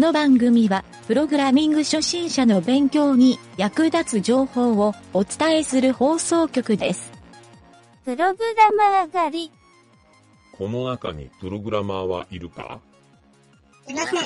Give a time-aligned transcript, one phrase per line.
[0.00, 7.12] の番組は、プログラミング初心者の勉強に役立つ情報をお伝えする放送局です。
[8.04, 9.52] プログラマー狩り。
[10.52, 12.80] この中にプログラマーはいるか？
[13.88, 14.20] いません。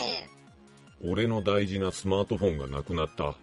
[1.04, 3.34] 俺の大事なスマートフォンがなくなった。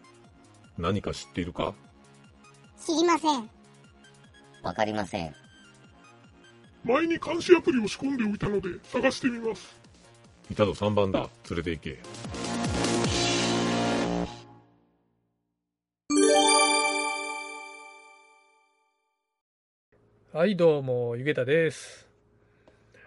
[0.77, 1.73] 何か知っているか？
[2.84, 3.50] 知りません。
[4.63, 5.36] わかりません。
[6.84, 9.80] 前に監視アプリを仕込んでおいたので探してみます。
[10.52, 11.30] いたぞ3番だ。
[11.50, 12.00] 連れて行け。
[20.34, 22.06] はい、どうも、ゆげたです。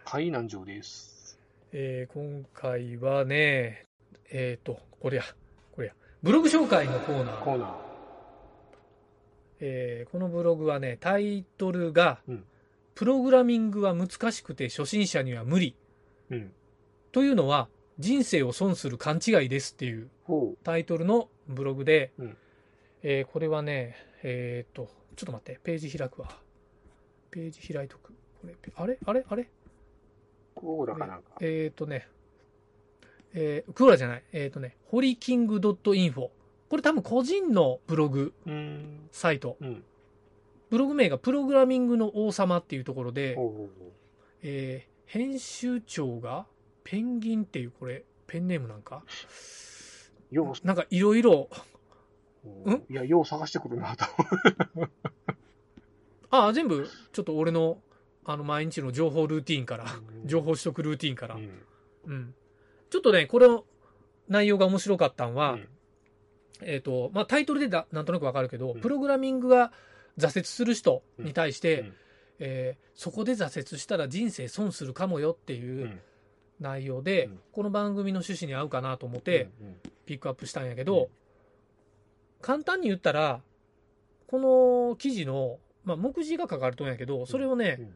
[0.07, 1.39] はい、南條です。
[1.73, 3.85] えー今回はね、
[4.31, 5.25] えっ、と、これや、
[5.73, 7.45] これや、ブログ紹介のコーナー。
[7.45, 7.69] コーナー。
[9.61, 12.45] えーこのブログはね、タイトルが、うん
[12.95, 15.75] プログラミングは難しくて初心者には無理。
[16.31, 16.53] うん。
[17.15, 17.69] というのは、
[18.01, 22.37] 人生を損する勘違いですっていうほタイトルのブログで、うん
[23.05, 26.29] えーこれはね、えっ、と、ちょっと待って、ページ開くわ。
[27.31, 28.13] ページ開いとく。
[28.43, 29.43] これ、あれあれあれ？
[29.45, 29.47] う。
[30.57, 31.37] コーラかなんか。
[31.41, 32.09] えっ、とね、
[33.33, 34.23] えークーラーじゃない。
[34.33, 36.31] えっ、とね、ホリキング .info。
[36.69, 38.33] これ多分個人のブログ。
[39.13, 39.57] サイト。
[39.61, 39.85] うん。
[40.69, 43.93] ブログ名がプログラミングの王様っていうところで、ほうほうほ
[44.43, 46.47] えー編集長が
[46.85, 49.03] ペンギンっていうこれ、ペンネームなんか？
[50.31, 50.35] う。
[50.35, 51.49] よなんかいろいろ、
[52.65, 52.75] う、ん？
[52.91, 54.05] いや、よう探してくるなと。
[56.31, 57.81] あ あ、全部ちょっと俺の
[58.25, 61.63] あの毎日の情報ルーティンから、うん情報取得ルーティンからう、ん。
[62.07, 62.35] うん。
[62.91, 63.65] ちょっとね、これの
[64.29, 65.69] 内容が面白かったんは、うん
[66.63, 69.73] えっ、と、まあ、タイトルでだなんとなくわかるけど、うんプログラミングが
[70.19, 71.95] 挫折する人に対して、うん
[72.39, 75.57] えーそこで挫折したら人生損するかもよってう。
[75.57, 76.01] いうん
[76.61, 77.41] 内容で、うん。
[77.53, 81.09] この番組の趣旨に合うかなと思ってうん、ピックアップしたんやけど、うん。
[82.41, 83.43] 簡単に言ったら、
[84.27, 84.39] こ
[84.91, 87.95] の記事の、まあ、目次が書かれとんやけど、それをね、うん。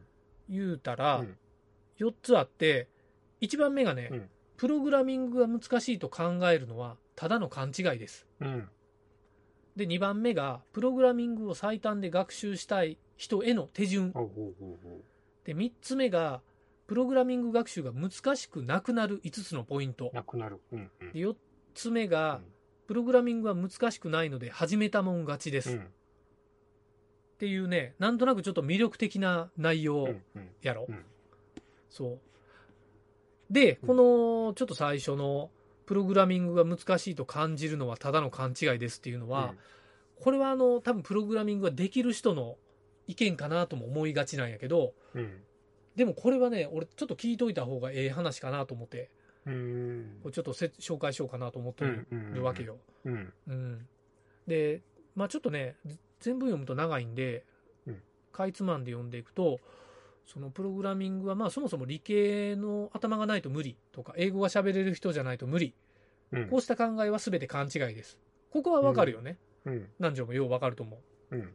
[0.49, 1.37] 言うたらうん、
[1.99, 2.87] 4つあって、
[3.41, 4.29] 1番目がね、うん。
[4.57, 8.25] プログラミングが難しいと考えるのはただの勘違いです。
[8.39, 8.69] うん。
[9.75, 14.13] で、2番目が、プログラミングを最短で学習したい人への手順。
[15.43, 16.41] で、3つ目が、
[16.89, 20.15] プログラミング学習が難しくなくなる5つのポイントう。。
[20.15, 20.59] なくなる。
[20.71, 20.91] うん。
[21.01, 21.35] うんで、4
[21.75, 22.41] つ目が、
[22.87, 25.69] プログラミングは難しくないので始めたもん勝ちです。
[25.69, 25.87] っうん。
[27.37, 30.23] ていうね、なんとなくちょっと魅力的な内容うん。
[30.35, 30.49] うん。
[30.63, 30.87] やろ。
[30.89, 31.05] うん
[31.91, 32.19] そう。
[33.51, 35.51] で、このちょっと最初の、
[35.85, 39.53] プログラミングが難しいと感じるのはただの勘違いですっていうのは、
[40.19, 42.57] これはあの、多分プログラミングができる人の
[43.05, 45.43] 意見かなとも思いがちなんやけど、うん。
[45.99, 49.09] でもこれはね、俺ちょっと聞いといた方がええ話かなと思って、
[49.45, 50.21] うん。
[50.31, 52.33] ちょっとせ紹介しようかなと思ってうん。
[52.35, 52.77] るわけよ。
[53.03, 53.33] うん。
[53.47, 53.87] うん。
[54.47, 54.81] で、
[55.13, 55.75] まあちょっとね、
[56.21, 57.43] 全部読むと長いんで
[57.85, 58.01] うん、
[58.31, 59.59] かいつまんで読んでいくと、
[60.25, 65.73] そのプログラミングはまあそもそも理系の頭がないと無理とか、英語が喋れる人じゃないと無理。
[66.31, 66.47] うん。
[66.47, 68.17] こうした考えは全て勘違いです。
[68.51, 69.37] ここはわかるよね。
[69.65, 69.89] うん。
[69.99, 71.01] 何条もようわかると思
[71.31, 71.35] う。
[71.35, 71.53] うん。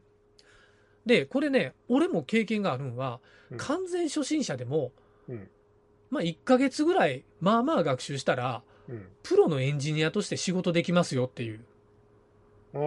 [1.07, 3.21] で、これね、俺も経験があるんは、
[3.51, 4.91] うん完全初心者でも、
[5.29, 5.49] うん
[6.11, 9.07] まあ1ヶ月ぐらい、まあまあ学習したら、うん。
[9.23, 11.61] プロのエンジニアとして仕事できますよっていう。
[12.75, 12.81] あー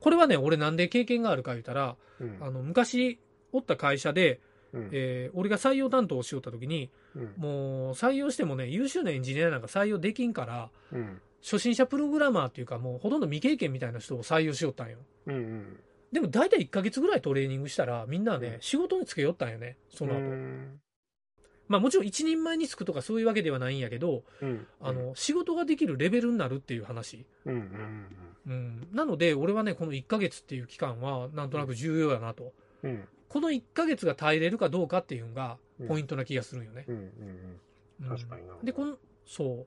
[0.00, 2.38] これはね、俺なんで経験があるか言ったら、うん。
[2.40, 3.18] あの、昔、
[3.52, 4.40] おった会社で、
[4.72, 4.90] うん。
[4.92, 7.32] えー俺が採用担当をしよった時に、うん。
[7.36, 11.20] もう採用してもね、優秀なエンジニアなんか採用できんから、うん。
[11.42, 14.98] 初心者プログラマーっていうか、もうほとんど未経験みたいな人を採用しよったんよ。
[15.26, 15.34] うん。
[15.34, 15.80] うん。
[16.14, 20.20] でも大体1ヶ月ぐらいトレーニングしたら、みんなね、うん仕事に就けよったんよね、その後。
[20.20, 20.80] うん。
[21.66, 24.64] まあもちろん一人前に就くとかそういうわけではないんやけど、うん。
[24.80, 27.26] あの、仕事ができるレベルになるっていう話。
[27.46, 27.54] うん。
[27.54, 28.06] うん。
[28.46, 28.88] うん。
[28.92, 32.52] なので、俺はね、この1ヶ月っていう期間は、なんとなく重要やなと。
[32.84, 33.08] うん。
[33.28, 36.86] この1ヶ月が耐えれるかどうかっていうのが、ポイントな気がするんよね。
[38.08, 38.96] 確かになで、この、
[39.26, 39.66] そ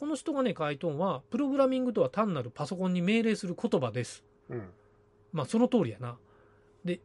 [0.00, 4.24] この人がね、書いとんは、プログラミングとは単なるパソコンに命令する言葉です。
[4.50, 4.70] うん。
[5.34, 6.16] まあ、その通りやな。
[6.84, 7.00] で、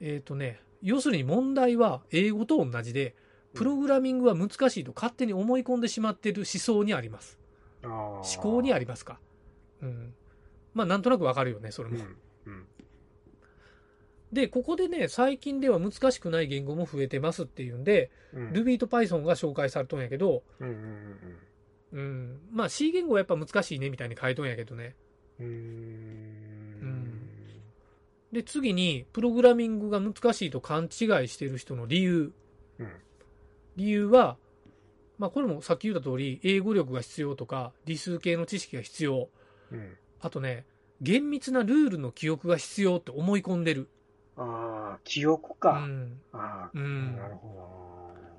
[0.00, 3.16] えっ、とね、要するに問題は英語と同じで、
[3.54, 7.38] プログラミングは難しいと勝手に思い込んでしまっている思想にあります。
[7.82, 9.18] 思思考にありますか。
[9.80, 10.14] うん。
[10.74, 11.96] まあ、なんとなくわかるよね、それも。
[11.96, 12.16] うん。
[12.46, 12.66] うん。
[14.30, 18.48] で、ここでね、最近では難しくない言語も増えてますっていうんで、うん。
[18.50, 20.68] Ruby と Python が紹介されとんやけど、うん。
[20.68, 21.38] うん。
[21.92, 22.40] うん。
[22.52, 24.94] まあ C 言語はやっぱ難しいねみたいに書いとんやけどね。
[25.40, 26.27] うん。
[28.32, 30.90] で、次に、プログラミングが難しいと勘違い
[31.28, 32.32] している人の理由。
[32.78, 32.92] うん。
[33.76, 34.36] 理由は、
[35.18, 39.28] まあこれもさっき言った通り、英語力が必要とか、理数系の知識が必要。
[39.72, 39.96] うん。
[40.20, 40.66] あとね、
[41.00, 43.88] 厳密なルールの記憶が必要って思い込んでる。
[44.36, 45.72] ああ、記憶うか。
[45.78, 46.20] ん。
[46.32, 47.58] ああ、うんなるほ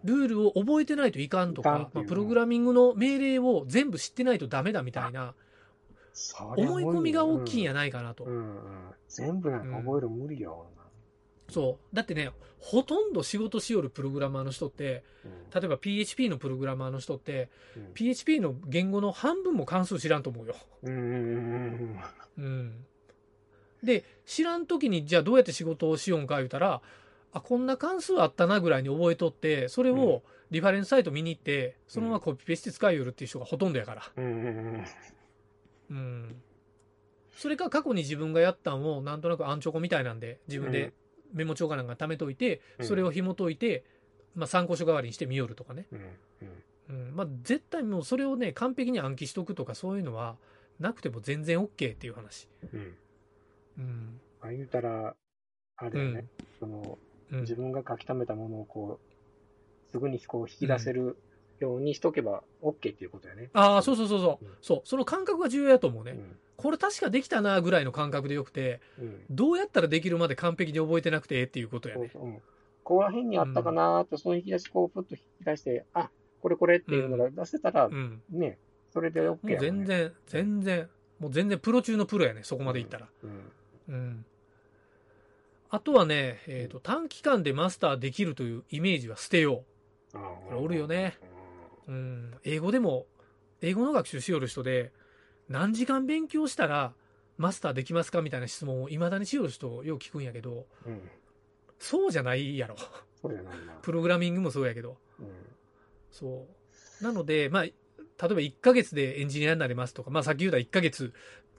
[0.03, 5.33] ルールを覚えてないといかんとかまあ、プログラミングの命令を全部知ってないとダメだみたいな
[6.55, 8.25] 思い込みが大きいんやなないかなと。
[8.25, 8.88] うんうん。
[9.09, 10.67] 全部なんか覚えるの無理よ。
[11.49, 11.95] そう。
[11.95, 20.55] だってね、ほとんど仕事しよるプログラマーの人って、うん例えば PHP のプログラマーの人って、うん PHP の言語の半分も関数知らんと思うよ。
[20.83, 21.99] うんうんうん
[22.37, 22.85] うん。
[23.83, 26.81] で、知らん時にじゃあどうやって仕事をしようんか言うたら、
[27.31, 30.21] あ、こんな関数あったなぐらいに覚えとって、それを
[30.51, 34.11] リファレンスサイト見に行って、そのままコピペして使いよるっていう人がほとんどやから。
[34.17, 34.85] うんうんうん
[35.91, 36.41] うん。
[37.39, 40.91] それか過去に自分がやったんをなんとなくアンチョコみたいなんで自分で
[41.33, 43.85] メモ帳かなんか貯めといて、うんそれを紐解いて、
[44.35, 45.85] まあ、参考書代わりにしてみよるとかね。
[45.93, 46.07] うんうん
[46.89, 47.15] うん。
[47.15, 50.35] まあ、絶対もうそれをね、完璧に暗記しとくとかそういうのは
[50.79, 52.49] なくても全然 OK っていう話。
[52.73, 52.97] うん。
[53.77, 54.19] うん。
[54.41, 55.15] ああ言うたら、
[55.77, 56.25] あれよね、
[56.59, 56.97] その、
[57.31, 57.41] うん。
[57.41, 61.17] 自分が書き溜めたものをこう、すぐにこう引き出せる
[61.65, 63.49] ようにしとけば OK っていうことやね。
[63.53, 64.45] ああ、そうそうそうそう。
[64.45, 64.81] うんそう。
[64.85, 66.11] その感覚が重要やと思うね。
[66.11, 66.37] うん。
[66.57, 69.21] これ確かできたなぐらいの感覚でよくて、うん。
[69.29, 72.09] どうやったらできるまで完璧に覚えてなくてええっていうことやね。
[72.13, 72.29] そうそう。
[72.29, 72.35] うん。
[72.83, 76.09] ここら辺にあったかなーって、その引き出しこう、ふっと引き出して、あ、
[76.41, 78.21] これこれっていうのが出せたら、うん。
[78.29, 78.57] ね、
[78.91, 79.85] それで OK やねもう全。
[79.85, 80.89] 然、全然、
[81.19, 83.07] もう全然プロ中のプロやね、そこまでいったら。
[83.23, 83.53] うん。
[83.89, 84.25] うん。
[85.71, 89.63] あとはね、えっ、と、短期間でマスターできるというイメージは捨てよ
[90.13, 91.17] ああこれおるよね。
[91.89, 91.91] う。
[91.91, 92.33] うん。
[92.43, 93.07] 英語でも、
[93.61, 94.91] 英語の学習しよる人で、
[95.49, 96.93] 何時間勉強したら
[97.37, 101.09] マスターできますかみたいな質問を未だにしよる人よう聞くんやけど、うん。
[101.79, 102.75] そうじゃないやろ。
[103.81, 104.97] プログラミングもそうやけど。
[105.19, 105.27] うん。
[106.11, 106.47] そ
[107.01, 107.03] う。
[107.03, 107.73] なので、まあ、例え
[108.19, 111.13] ば1ヶ月でエンジニアになれますとか、まあさっき言った1ヶ月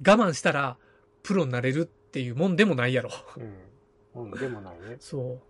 [0.06, 0.76] 我慢したら
[1.22, 3.10] プロになれるっていうもんでもないやろ。
[4.14, 4.24] うん。
[4.24, 4.96] うん、でもないね。
[4.98, 5.40] そ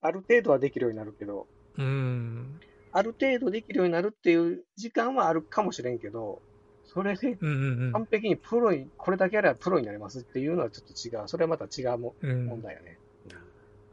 [0.00, 1.46] ある程度はできるようになるけど、
[1.76, 1.82] う。
[1.82, 2.60] うん。
[2.92, 6.40] ある程度できるようになるっていう時間はあるかもしれんけど、
[6.84, 11.28] それで完璧にプロに、これだけやればプロになれますっていうのはちょっと違う。
[11.28, 12.30] それはまた違うもうん。
[12.30, 12.46] うん。
[12.46, 12.98] 問題よね。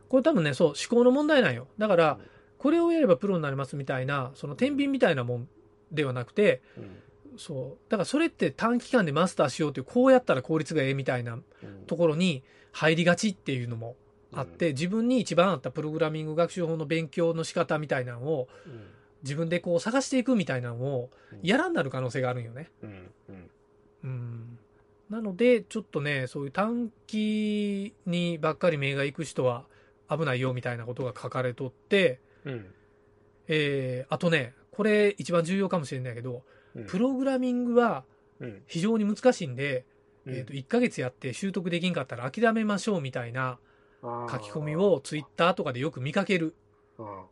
[0.07, 1.68] これ多分ね、そう、思考の問題なんよ。
[1.77, 2.27] だからうん、
[2.57, 5.50] これをやればプロになりますみたいな、その天秤みたいなもん
[5.92, 7.38] ではなくて、うん。
[7.38, 7.89] そう。
[7.89, 11.42] だからそれって短期間でマスターしようという、こうやったら効率がええみたいなうん
[11.86, 13.95] ところに入りがちっていうのも
[14.33, 18.95] あって、自分に一番合ったプログラミング学習法の勉強の仕方みたいなのをうん。
[19.25, 21.10] 自分でこう探していくみたいなのを
[21.42, 22.69] やらんなる可能性があるんよね。
[22.83, 23.12] うん。
[23.30, 23.50] うん。
[24.04, 24.60] うん。
[25.10, 29.66] なので、ちょっとね、そういう短期にばっかり目が行く人は
[30.10, 32.66] 危ないよみたいなことが書かれとって、うん。
[33.48, 36.44] えー、あとね、これ一番重要かもしれないけど、
[36.75, 38.04] うんプログラミングは
[38.39, 38.62] うん。
[38.68, 39.86] 非常に難しいんで、
[40.28, 43.57] うんえっ、と、1ヶ月やって習得できんかったら諦めましょうみたいなあー
[44.30, 46.56] 書き込みをツイッターとかでよく見かける
[46.98, 47.25] うんうん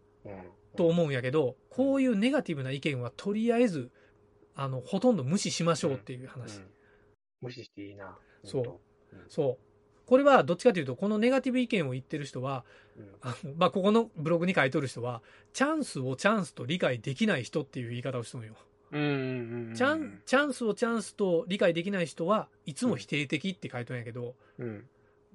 [0.75, 3.91] と思うんやけど、こういうネガティブな意見はとりあえず、
[4.55, 6.57] あの、ほとんど無視しましょうっていう話。
[6.57, 6.67] うん
[7.43, 8.17] 無視していいな。
[8.45, 8.79] そう本
[9.27, 9.65] そう。
[10.05, 12.65] これはどっちかというと、このネガティブ意見を言ってる人は、
[13.21, 15.21] あのまあ、ここのブログに書いとる人は、
[15.53, 18.55] チャンスをチャンスと理解できない人っていう言い方をしてるのよ。
[18.91, 19.07] うんうん
[19.69, 19.73] うん。
[19.75, 24.85] チャンスをチャンスと理解できない人はいつも否定的って書いとんやけど、うん。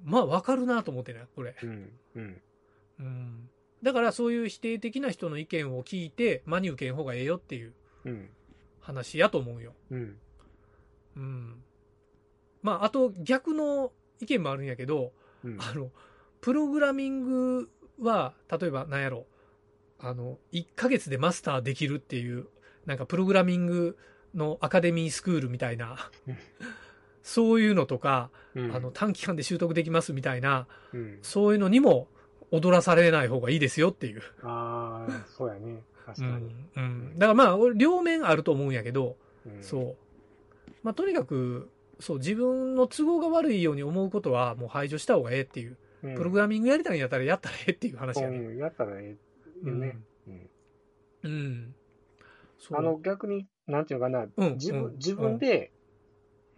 [0.03, 1.55] まあわかるなと思ってね、これ。
[1.61, 1.91] うん。
[2.15, 2.41] うん。
[2.99, 3.49] うん。
[3.83, 7.73] だからそういう否定的な人の意見を聞いて、真に受けん方がええよっていう
[8.05, 8.29] うん。
[8.79, 9.73] 話やと思うよ。
[9.91, 10.17] うん。
[11.15, 11.63] うん。
[12.61, 15.13] まあ、あと逆の意見もあるんやけど、
[15.43, 15.57] うん。
[15.59, 15.91] あの、
[16.41, 19.27] プログラミングは、例えば何やろ、
[19.99, 22.47] あの、1ヶ月でマスターできるっていう、
[22.85, 23.97] なんかプログラミング
[24.33, 26.37] のアカデミースクールみたいなうん、
[27.23, 31.19] そういうのとか、うんあの、短期間で習得できますみたいな、うん。
[31.21, 32.07] そういうのにも
[32.51, 34.21] 踊らされない方がいいですよっていう。
[34.43, 35.83] ああ、そうやね。
[36.05, 36.31] 確かに。
[36.31, 36.73] うん。
[36.75, 37.13] うん。
[37.17, 39.95] だからまあ、俺両面あると思うんやけど、うんそう。
[40.83, 45.71] まあ、とにかく、そう、自分の都合が悪いように思うことはもう排除した方がええっていう。
[45.71, 45.79] うん
[46.15, 48.37] プログラミングやりたいんやったらやったらええっていう話やね。
[48.37, 49.17] うん、やったらえ
[49.65, 49.97] えよね。
[50.27, 50.49] うん
[51.23, 51.75] うん。
[52.71, 55.71] あの、逆に、なんていうのかな、うん自分、うん自分で、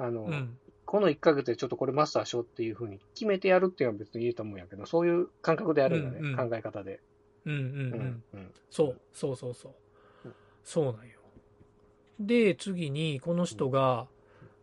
[0.01, 0.57] あの、うん。
[0.85, 6.99] この1ヶ月でちょっとこれマスターしようっていうふうに決めてやるっていうのは別にいいと思うんやけど、そういう感覚でやるんだね、うんうん考え方で。
[7.45, 7.61] うんうんう。
[7.61, 8.23] うんん。
[8.33, 8.51] うん。
[8.69, 9.73] そう、そうそうそう
[10.25, 10.33] うん。
[10.63, 11.19] そうなんよ。
[12.19, 14.07] で、次に、この人が、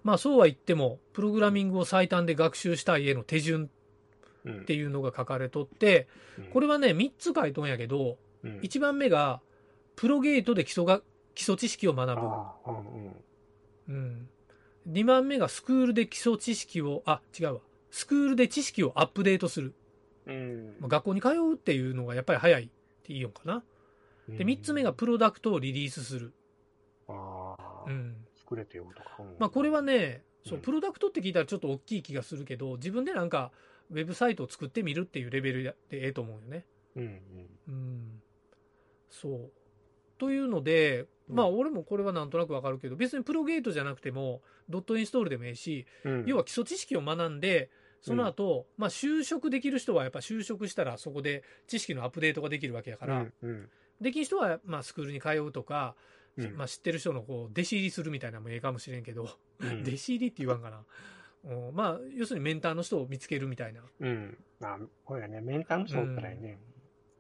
[0.03, 3.71] まあそうは言っても、プログラミングを最短で学習したいへの手順
[4.45, 4.61] うん。
[4.63, 6.09] っていうのが書かれとって、
[6.53, 9.41] これはね、3つ書いとんやけど、うん、1番目が、
[9.97, 11.01] プロゲートで基礎が、
[11.35, 12.27] 基礎知識を学ぶ。
[12.27, 13.25] ああ、うんうん。
[13.89, 14.29] うん。
[14.89, 17.61] 2番目がスクールで基礎知識を、あ、違うわ。
[17.91, 19.75] スクールで知識をアップデートする。
[20.27, 22.69] うんまあ学校に通うっていうのがやっぱり早いっ
[23.03, 23.65] ていいのかな。
[24.29, 26.33] で、3つ目がプロダクトをリリースする。
[27.09, 28.17] ああ、うん。
[28.37, 29.17] 作れてよとか。
[29.21, 33.53] うんまあこれはね、そうう、んプロダクトって聞いたらちょっと大きい気がするけど、自分でなんか、
[33.91, 36.67] ウェブサイトを作ってみるっていうレベルでええと思うよね。
[36.97, 37.21] うんうん。
[37.69, 38.23] うん。
[39.09, 39.51] そう。
[40.19, 47.71] というので、まあ俺もこれはなんとなくわかるけど、別にプロゲートじゃなくても、ドットインストールでもいいし、うん要は基礎知識を学んで、
[48.01, 53.27] その後、まあ就職できる人はやっぱ就職したらそこで知識のアップデートができるわけやから、
[54.01, 55.97] できる人はまあスクールに通うとか、
[56.37, 59.29] うんまあ知ってる人のこう弟子入りするみたいなのもええかもしれんけど、
[59.61, 60.85] うん 弟子入りって言わんかな。
[61.45, 63.81] うんまあ、要するにメンターの人を見つけるみたいな。
[64.01, 64.37] うん。
[64.61, 66.59] まあ、これはね、メンターの人おったらいいね。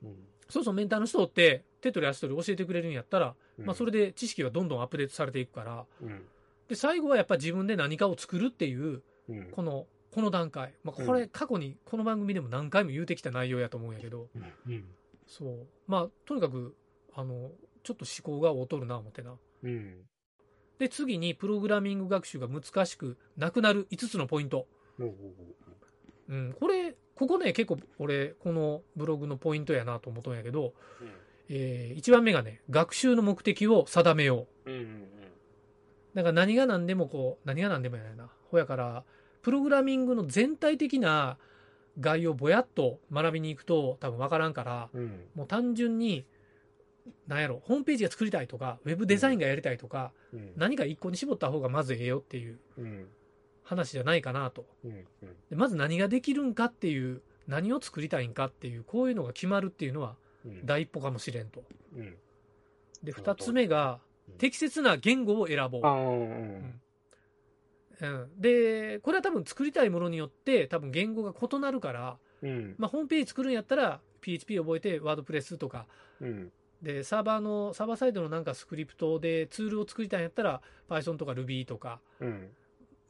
[0.02, 0.16] うん。
[0.48, 6.22] そうそう、メンターの人って手取り足取り教えてくれるんやったら、うんまあそれで知識がどんどんアップデートされていくから、うん。
[6.68, 9.50] で、最後はやっぱ自分で何かを作るっていう、うん。
[9.50, 10.74] この、この段階。
[10.84, 14.28] まあこれ過去にこの番組でも何回も言うてきた内容やと思うんやけど、
[14.66, 14.84] うん。
[15.26, 15.66] そう。
[15.86, 16.74] まあ、とにかく、
[17.14, 17.50] あの、
[17.82, 19.36] ちょっと思考が劣るな、思ってな。
[19.62, 19.96] うん。
[20.78, 24.66] で、次に、プログラミング学習が難しくなくなる5つのポイント。
[26.28, 30.74] うん、これ、ここね、結構俺、このブログのポイントやなと思ったんやけど、
[31.48, 34.70] え1番目がね、学習の目的を定めよう。
[34.70, 34.76] うん。
[34.76, 35.08] うん。
[36.14, 38.28] だから何が何でもこう、何が何でもやないな。
[38.50, 39.04] ほやから、
[39.42, 41.38] プログラミングの全体的な
[42.00, 45.24] 概要をぼやっと学びに行くと多分わからんから、うん。
[45.34, 46.26] もう単純に、
[47.26, 50.52] なんやろ、ホームページが作りたいとか、ウェブデザインがやりたいとか、うん。
[50.56, 53.08] 何か一個に絞った方がまずええよっていううん。
[53.62, 54.66] 話じゃないかなと。
[54.84, 55.04] うん。
[55.50, 60.16] でまず何ができるんかっていう、何を作りたいんかっていう、こういうのが決まるっていうのはうん。
[60.64, 61.62] 第一歩かもしれんと。
[61.96, 62.16] うん。
[63.02, 66.80] で、二つ目がうん、適切な言語を選ぼううん。
[68.00, 72.74] うん、で、これは多分作りたいものによって、多分言語が異なるから、うん。
[72.78, 75.86] まあ、ホームページ作るんやったら、PHP 覚えて、ワードプレスとか、
[76.20, 76.52] うん。
[76.82, 82.50] で、サーバーの、サーバーサイドのなんかスクリプトでツールを作りたいんやったら、Python とか Ruby とか、うん。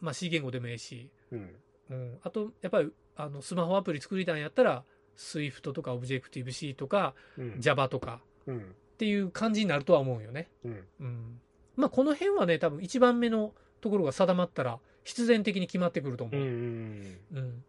[0.01, 1.55] まあ、C 言語でもいいし、うん。
[1.91, 4.85] うん、あと、やっぱり、あの、スマホアプリ作りたいんやったら、
[5.19, 7.57] Swift とか Objective-C とか、うん。
[7.59, 8.59] Java とかうん。
[8.59, 8.61] っ
[8.97, 10.49] ていう感じになるとは思うよね。
[10.65, 10.85] うん。
[11.01, 11.41] うん。
[11.77, 16.43] まあ、この辺はね、多分1番目のところが定まったら、必然的に決まってくると思うん。
[16.43, 16.47] う。
[16.47, 17.19] うん。
[17.33, 17.65] うん。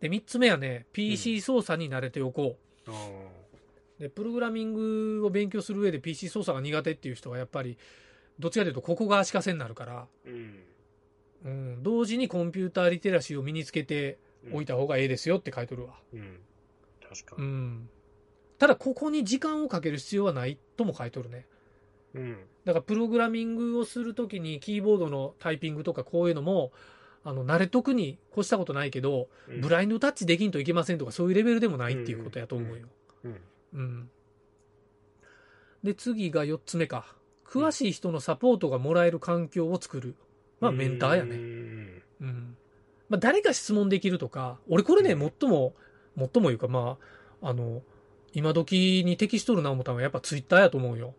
[0.00, 2.56] で、3つ目はね、PC 操作に慣れておこ。
[2.86, 2.90] う。
[4.00, 7.78] で、プログラミングを勉強する上で PC 操作が苦手っていう人はやっぱり、
[8.38, 10.58] どっちかというとここが足かせになるから、うん。
[11.44, 14.18] うん、同時にコンピューターリテラシーを身につけて
[14.50, 15.94] おいた方がええですよって書いてるわ。
[16.12, 16.40] うん。
[17.08, 17.46] 確かうに。
[17.46, 17.88] ん。
[18.58, 21.46] ただ、ここに時間をかける必要はないとも書いてるね。
[22.14, 22.36] うん。
[22.64, 26.72] だから、プログラミングをするときに、キーボードのタイピングとかこういうのも、
[27.24, 29.28] あの、慣れとくに越したことないけど、
[29.60, 32.88] ブラインドタッチできんといけませんとか、そういうレベルでもないっていうことやと思うよ。
[33.24, 33.40] うん。
[33.74, 34.10] うん。
[35.82, 37.16] で、次が4つ目か。
[37.44, 40.14] 詳しい人のサポートがもらえる環境を作る。
[40.60, 41.36] まあ、メンターやうね。
[41.36, 42.02] ん。
[42.20, 42.56] うん。
[43.12, 45.74] まあ、誰か質問できるとか、俺これね、うん最も、
[46.16, 46.96] 最も言うか、ま
[47.42, 47.82] あ、あの、
[48.32, 51.14] 今時に適しとるな思ったのはやっぱツイッターやと思うよ。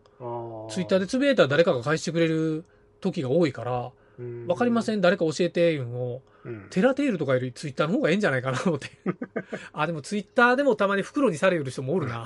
[0.71, 2.65] ツイッターでつぶやいたら誰かが返してくれる
[2.99, 6.67] 時が多いから、うん、わかりません、誰か教えて、いうのを、うん。
[6.71, 8.89] テラテールとかよりツイッターの方がええんじゃないかな、思って。
[9.71, 12.25] あ、でもツイッターでもたまに袋にされる人もおるな。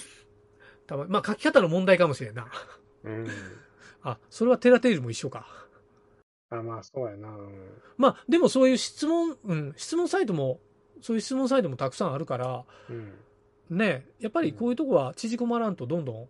[0.86, 2.46] たままあ書き方の問題かもしれんな。
[3.04, 3.26] うん。
[4.02, 5.46] あ、それはテラテールも一緒か。
[6.50, 7.28] あ、まあ、そうやな。
[7.28, 10.60] うんまあ、でもそういう質問、うん、質問サイトも、
[11.00, 13.12] そういう質問サイトもたくさんあるから、うん。
[13.70, 16.28] ね、やっぱりこういうとこは縮こまらんとどんどん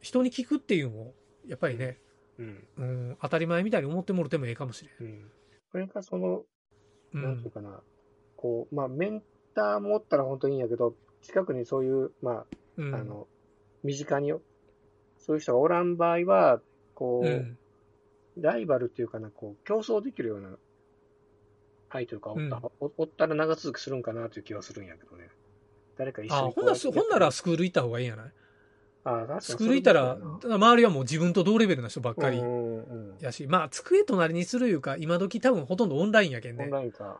[0.00, 1.14] 人に聞くっていうのも、
[1.46, 1.98] やっぱりね、
[2.38, 2.68] うん。
[2.76, 5.08] うん、当たり前みたいに思ってもろてもええかもしれん。
[5.08, 5.30] うん。
[5.72, 6.42] これがその、
[7.14, 7.22] うん。
[7.22, 7.80] なんていうかな、
[8.36, 9.22] こう、まあ、メン
[9.54, 12.44] ター持ったら本当にいいんやけど、近くにそういう、ま
[12.76, 12.94] うん。
[12.94, 13.26] あ、あの、
[13.82, 14.32] 身近に、
[15.18, 16.60] そういう人がおらん場合は、
[16.94, 17.58] こう、うん。
[18.40, 20.50] ライバルっていうかな、こう、競争できるような
[21.90, 25.28] 相手とかおった,、おおったら長続きするんかなという気はするんやけどね。
[25.96, 28.32] 誰か一緒あ、にほんなら、ほんならスクール行った方がいいんやない？
[29.04, 36.70] あ確かにスクール行ったら、周りはもう自分と同レベルな人ばっかりうんうんうんやし、まあ、机隣にするいうか、今時多分ほとんどオンラインやけんオンね。
[36.70, 37.18] ラインか。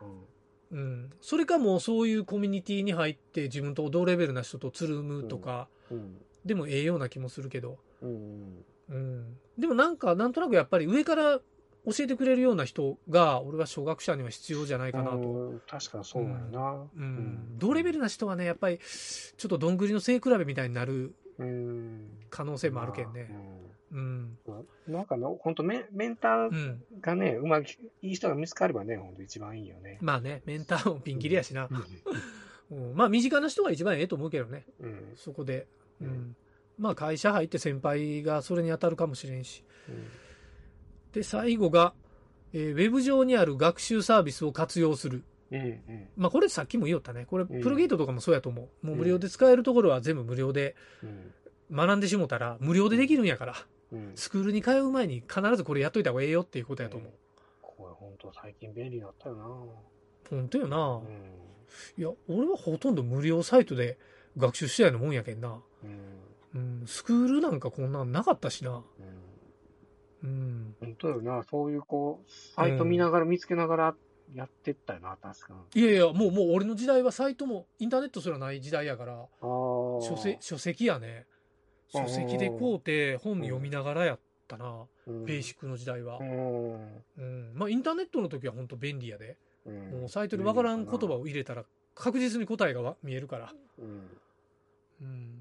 [0.71, 1.11] うん。
[1.19, 6.21] それかもうそういうコミュニティに入って自分と同レベルな人とつるむとか、うん。
[6.45, 7.79] でもええような気もするけど。
[8.01, 8.09] うん。
[8.09, 8.65] うん。
[8.89, 9.37] うん。
[9.57, 11.39] でもなんか、なんとなくやっぱり上から
[11.85, 15.17] 教えてくれるような人が、俺は小学者には必要じゃないかなと。
[15.17, 16.87] うん確かにそうなんやな。
[16.95, 17.57] うん。
[17.57, 22.09] 同レベルな人はね、やっぱり、ちょっとどんぐりの背比べみたいになるうん。
[22.29, 23.29] 可能性もあるけんね。
[23.91, 24.37] うん。
[24.47, 24.93] うん。
[24.93, 26.83] なんかの、本当メンメンターうん。
[27.01, 27.65] がね、うまく、
[28.01, 29.97] いい人が見つかればね、本当一番いいよね。
[30.01, 31.65] まあね、メンターもピンキリやしな。
[31.65, 31.69] う
[32.71, 34.65] うん、まあ身近な人が一番ええと思うけどね。
[34.79, 34.83] ん。
[34.83, 35.13] うん。
[35.15, 35.67] そこで。
[36.01, 36.35] ううんん。
[36.79, 39.63] まあ会社入って先輩がそれに当たるかもしれんし。
[41.13, 41.93] で、最後が、
[42.53, 45.23] えーウェブ上にある学習サービスを活用する。
[45.51, 45.61] うん。
[45.61, 46.07] うん。
[46.15, 47.25] まあこれさっきも言おったね。
[47.25, 48.87] これ、んプロゲートとかもそうやと思う。
[48.87, 51.31] もう無料で使えるところは全部無料でうん。
[51.71, 53.55] 学んでしもたら無料でできるんやから、
[53.91, 54.11] うん。
[54.15, 57.11] スクールに通う前に必ずこれやっといた方がええよっていうことやと思う。
[57.61, 59.45] これ本当最近便利になったよな。
[60.29, 60.77] 本当よな。
[60.77, 61.03] うん。
[61.97, 63.97] いや、俺はほとんど無料サイトで
[64.37, 65.59] 学習したようなもんやけんな。
[65.83, 66.18] うん。
[66.81, 68.83] うん、スクールなんかこんなんなかったしな。
[70.23, 70.29] うん。
[70.29, 70.75] うん。
[70.79, 71.43] 本当よな。
[71.43, 73.95] そういうこう、サイト見ながら、見つけながら
[74.33, 75.81] やってったよな、確かに。
[75.81, 79.27] いやいや、もう、もう俺の時代はサイトも、インターネットすらない時代やから。
[79.41, 81.25] 書籍、書籍やね。
[81.89, 84.85] 書籍で買うて本読みながらやったな。
[85.07, 86.23] うんベーシックの時代はう。
[86.23, 87.03] ん。
[87.17, 87.51] うん。
[87.55, 89.37] まあ、インターネットの時は本当便利やで。
[89.65, 93.53] うんもうサイトでわからん言葉を入れたら確実に答えがわ見えるから。
[93.79, 94.09] うん。
[95.01, 95.38] うん。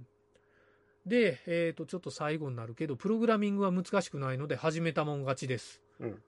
[1.09, 5.81] で、えっ、と、ちょっと最後になるけど、プログラミングは難しくないので始めたもん勝ちです。
[6.01, 6.23] うん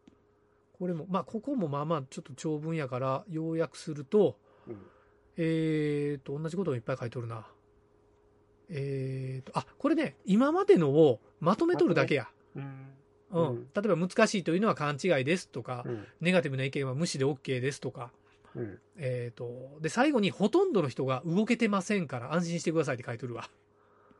[0.80, 4.76] これも、まあ、ここもまあまあ、ちょっと長文やから、要約すると、うん
[5.36, 7.46] えっ、と、同じことをいっぱい書いとるな。
[8.70, 12.28] えっ、と、あ、これね、今までのをまとめとるだけや。
[12.56, 12.62] うん。
[13.30, 13.48] うん。
[13.48, 16.06] うん例えば、難しいというのは勘違いですとか、うん。
[16.20, 18.10] ネガティブな意見は無視で OK ですとか、
[18.54, 18.78] うん。
[18.96, 23.48] えっ、と、で、最後にほとんどの人が動けてませんから安心してくださいって書いてるわ。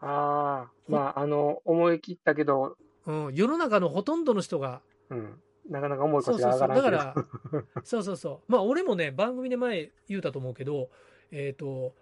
[0.01, 2.77] ああ、まあ、あの、思い切ったけど、
[3.07, 4.81] うん、世の中のほとんどの人が、
[5.11, 5.41] うん。
[5.69, 6.61] なかなか重いそうそうそう。
[6.61, 7.63] 腰が上がらんだけど。
[7.63, 8.53] から、そうそうそう。
[8.53, 10.89] まあ、俺もね、番組で前言うたと思うけど、
[11.31, 11.95] えっ、と、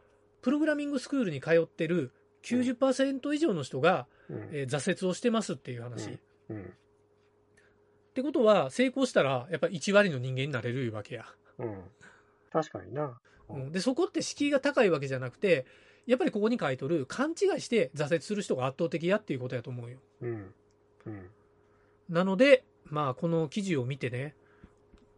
[0.43, 2.13] プログラミングスクールに通ってる
[2.45, 4.49] 90%以上の人が、うん。
[4.53, 6.11] えー挫折をしてますっていう話。
[6.11, 6.19] っ
[6.51, 6.73] うん。
[8.15, 11.27] てことは、成功したら、やっぱり1割の人間になれるわけや。
[11.59, 11.83] うん。
[12.53, 13.21] 確かにな。
[13.51, 15.67] うん、で、そこって敷居が高いわけじゃなくて、
[16.09, 19.99] やっぱりここに書いとる、勘違いして挫折する人が圧倒的やっていうことやと思うよ。
[20.23, 20.55] うん。
[21.05, 21.27] うん。
[22.09, 24.35] なので、まあ、この記事を見てね、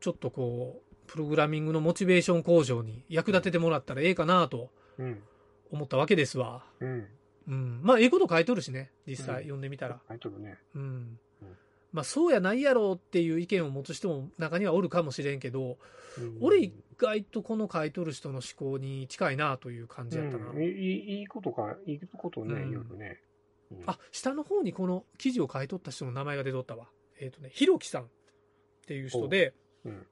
[0.00, 5.22] ちょっとこう、プログラミングのモチベーション向上に役立ててもらったらええかなとうん。
[5.70, 6.64] 思ったわけですわ。
[6.80, 7.06] うん。
[7.46, 7.80] うん。
[7.84, 10.00] まあ、ええこと書いとるしね、実際うん読んでみたら。
[10.08, 10.58] 書いとるね。
[10.74, 11.18] うんうん。
[11.92, 15.78] まあ、そうやないやろうっていう意見を持つ人も中にはおるかもしれんけど、
[16.18, 20.50] うん俺意外とこの書いとる人の思考に近いなという感じやったな。
[20.50, 23.20] うんいいいいことか、いいことね、うん言うとね。
[23.70, 26.88] うんあ、下の方にこの記事を書いとった人の名前が出とったわ。
[27.20, 28.06] えっ、とね、ひろきさんっ
[28.86, 30.06] ていう人で、うん。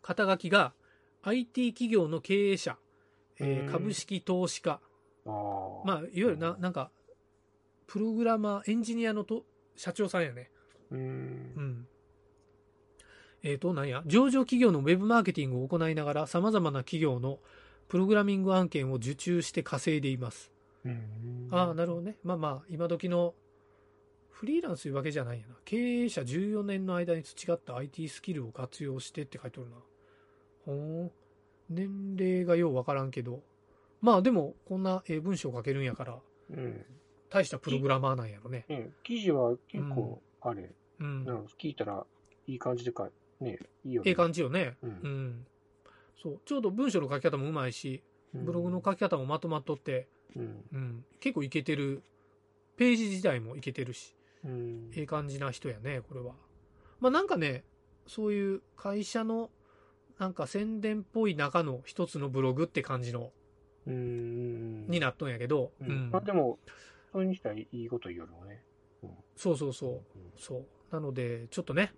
[0.00, 0.74] 肩書きが
[1.22, 2.78] IT 企業の経営者、
[3.40, 4.80] えーうん株式投資家。
[5.24, 6.90] まあ、いわゆるな、なんか、
[7.86, 9.44] プログラマー、エンジニアのと
[9.76, 10.50] 社長さんやね。
[10.92, 10.96] う。
[10.96, 11.02] うん
[11.60, 11.86] ん。
[13.42, 17.40] えっ、と、なんや、上場企業のウェブマーケティングを行いながら、様々な企業の
[17.88, 20.52] プログラミング案件を受注して稼いでいます。
[20.84, 21.48] うん。
[21.50, 22.16] ああ、なるほどね。
[22.22, 23.34] まあまあ、今時の
[24.30, 25.54] フリーランスいうわけじゃないんやな。
[25.64, 29.76] 経営者14年の間に培った IT スキルを活用してって書いてあるな。
[30.64, 31.10] ほーん。
[31.70, 33.42] 年齢がようわからんけど。
[34.00, 36.18] まあでも、こんなええ文章書けるんやから、
[36.50, 36.84] うん。
[37.30, 38.66] 大したプログラマーなんやろね。
[38.68, 38.94] うん。
[39.04, 40.70] 記事は結構、あれ、
[41.02, 41.24] うん。
[41.24, 42.06] なんか聞いたら、
[42.46, 43.08] いい感じでか
[43.40, 44.10] い、ね、いいよね。
[44.10, 44.76] ええ感じよね。
[44.82, 45.46] ううんん。
[46.22, 46.40] そう。
[46.44, 48.02] ちょうど文章の書き方もうまいし、
[48.34, 50.64] うんブログの書き方もまとまっとって、うん。
[50.72, 51.04] うん。
[51.20, 52.02] 結構いけてる。
[52.76, 54.16] ページ自体もいけてるし。
[54.44, 54.90] うん。
[54.94, 56.34] ええ感じな人やね、これは。
[57.00, 57.64] まあなんかね、
[58.06, 59.50] そういう会社の
[60.18, 63.32] なんか宣伝っぽい中の一つのブログって感じの
[63.86, 64.86] うん。
[64.88, 66.10] になっとんやけど、ううんん。
[66.10, 66.58] まあでも、
[67.12, 68.62] それにしてはいいこと言うよね。
[69.36, 70.64] そうそうそう、そう。
[70.92, 71.92] なので、ちょっとね、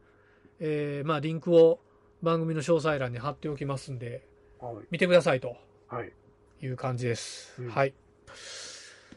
[0.61, 1.80] えーまあリンクを
[2.22, 4.26] 番組の詳細欄に貼っておきますんで、
[4.62, 4.74] うん。
[4.76, 4.87] はい。
[4.90, 5.57] 見てくださいと
[5.88, 6.12] はい。
[6.62, 7.61] いう感じです。
[7.61, 7.92] うんはい。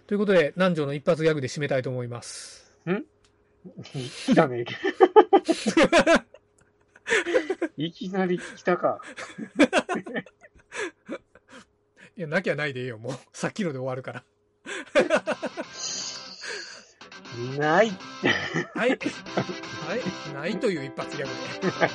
[0.08, 2.74] ということで、南條の一発ギャグで締めたいと思います。
[3.84, 4.66] 来たね。
[7.78, 9.02] いきなり来たか。
[12.16, 13.14] いや、なきゃないでええよ、もう。
[13.34, 14.24] さっきので終わるから。
[17.58, 17.92] ない。
[18.74, 18.88] はい。
[18.88, 18.98] はい。
[20.34, 21.70] ないという一発ギャグで。
[21.72, 21.90] はい。